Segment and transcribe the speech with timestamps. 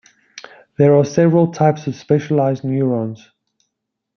[0.79, 3.29] There are several types of specialized neurons.